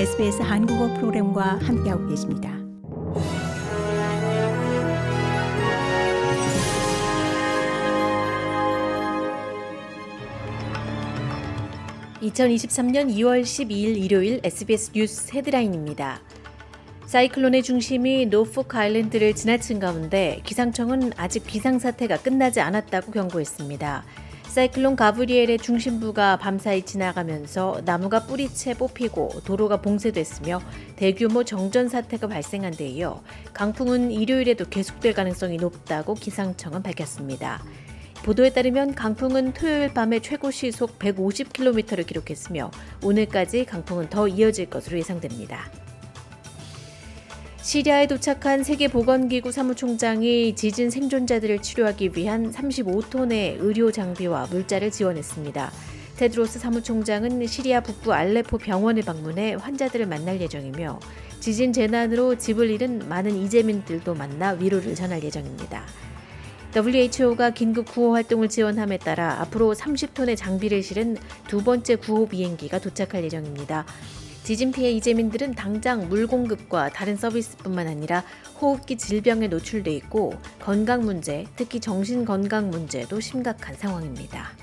[0.00, 2.48] SBS 한국어 프로그램과 함께하고 계십니다.
[12.22, 16.22] (2023년 2월 12일) 일요일 SBS 뉴스 헤드라인입니다.
[17.04, 24.04] 사이클론의 중심이 노포크 아일랜드를 지나친 가운데 기상청은 아직 비상사태가 끝나지 않았다고 경고했습니다.
[24.50, 30.60] 사이클론 가브리엘의 중심부가 밤사이 지나가면서 나무가 뿌리채 뽑히고 도로가 봉쇄됐으며
[30.96, 33.22] 대규모 정전 사태가 발생한 데 이어
[33.54, 37.62] 강풍은 일요일에도 계속될 가능성이 높다고 기상청은 밝혔습니다.
[38.24, 42.72] 보도에 따르면 강풍은 토요일 밤에 최고 시속 150km를 기록했으며
[43.04, 45.70] 오늘까지 강풍은 더 이어질 것으로 예상됩니다.
[47.62, 55.70] 시리아에 도착한 세계보건기구 사무총장이 지진 생존자들을 치료하기 위한 35톤의 의료 장비와 물자를 지원했습니다.
[56.16, 61.00] 테드로스 사무총장은 시리아 북부 알레포 병원을 방문해 환자들을 만날 예정이며
[61.40, 65.84] 지진 재난으로 집을 잃은 많은 이재민들도 만나 위로를 전할 예정입니다.
[66.74, 73.22] WHO가 긴급 구호 활동을 지원함에 따라 앞으로 30톤의 장비를 실은 두 번째 구호 비행기가 도착할
[73.24, 73.84] 예정입니다.
[74.42, 78.24] 지진 피해 이재민들은 당장 물 공급과 다른 서비스뿐만 아니라
[78.60, 84.59] 호흡기 질병에 노출돼 있고 건강 문제, 특히 정신 건강 문제도 심각한 상황입니다.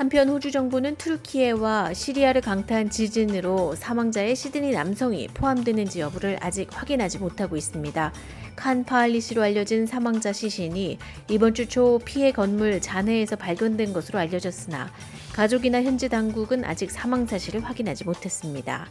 [0.00, 7.54] 한편 호주 정부는 투르키예와 시리아를 강타한 지진으로 사망자의 시드니 남성이 포함되는지 여부를 아직 확인하지 못하고
[7.54, 8.10] 있습니다.
[8.56, 10.96] 칸 파알리시로 알려진 사망자 시신이
[11.28, 14.90] 이번 주 초 피해 건물 잔해에서 발견된 것으로 알려졌으나
[15.34, 18.86] 가족이나 현지 당국은 아직 사망 사실을 확인하지 못했습니다.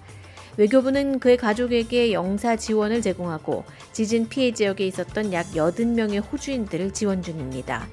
[0.58, 3.64] 외교부는 그의 가족에게 영사 지원을 제공하고
[3.94, 7.88] 지진 피해 지역에 있었던 약 80명의 호주인들을 지원 중입니다.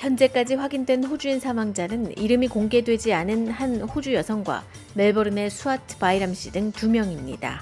[0.00, 7.58] 현재까지 확인된 호주인 사망자는 이름이 공개되지 않은 한 호주 여성과 멜버른의 수아트 바이람 씨등 2명입니다.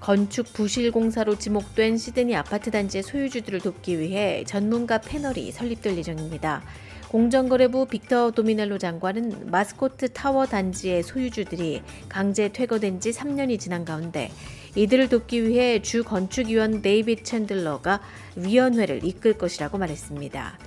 [0.00, 6.62] 건축 부실 공사로 지목된 시드니 아파트 단지의 소유주들을 돕기 위해 전문가 패널이 설립될 예정입니다.
[7.08, 14.30] 공정거래부 빅터 도미넬로 장관은 마스코트 타워 단지의 소유주들이 강제 퇴거된 지 3년이 지난 가운데
[14.76, 18.00] 이들을 돕기 위해 주 건축위원 데이빗 챈들러가
[18.36, 20.58] 위원회를 이끌 것이라고 말했습니다.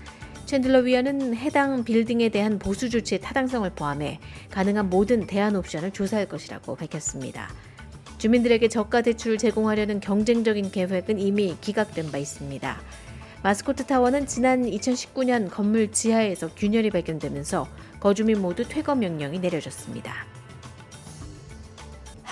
[0.45, 4.19] 챈들러 위원은 해당 빌딩에 대한 보수 조치의 타당성을 포함해
[4.51, 7.49] 가능한 모든 대안 옵션을 조사할 것이라고 밝혔습니다.
[8.17, 12.81] 주민들에게 저가 대출을 제공하려는 경쟁적인 계획은 이미 기각된 바 있습니다.
[13.41, 17.67] 마스코트 타워는 지난 2019년 건물 지하에서 균열이 발견되면서
[17.99, 20.25] 거주민 모두 퇴거 명령이 내려졌습니다.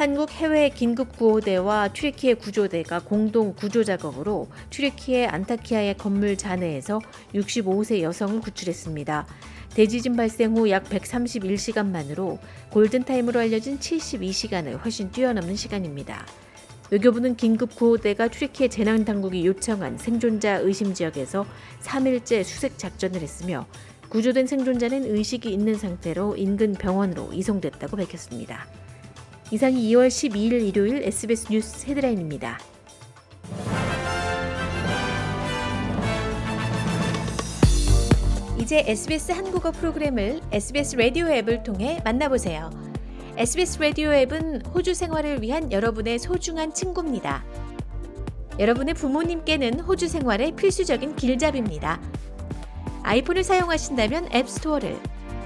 [0.02, 7.00] 한국 해외 긴급 구호대와 튀르키예 구조대가 공동 구조 작업으로 튀르키예 안타키아의 건물 잔해에서
[7.36, 9.28] 65세 여성을 구출했습니다.
[9.76, 12.40] 대지진 발생 후 약 131시간 만으로
[12.72, 16.26] 골든타임으로 알려진 72시간을 훨씬 뛰어넘는 시간입니다.
[16.90, 21.46] 외교부는 긴급 구호대가 튀르키예 재난 당국이 요청한 생존자 의심 지역에서
[21.84, 23.68] 3일째 수색 작전을 했으며
[24.10, 28.66] 구조된 생존자는 의식이 있는 상태로 인근 병원으로 이송됐다고 밝혔습니다.
[29.54, 32.58] 이상이 2월 12일 일요일 SBS 뉴스 헤드라인입니다.
[38.58, 42.70] 이제 SBS 한국어 프로그램을 SBS 라디오 앱을 통해 만나보세요.
[43.36, 47.44] SBS 라디오 앱은 호주 생활을 위한 여러분의 소중한 친구입니다.
[48.58, 52.00] 여러분의 부모님께는 호주 생활의 필수적인 길잡이입니다.
[53.04, 54.98] 아이폰을 사용하신다면 앱스토어를,